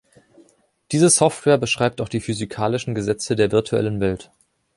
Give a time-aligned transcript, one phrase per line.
[0.91, 4.31] Diese Software beschreibt auch die physikalischen Gesetze der virtuellen Welt.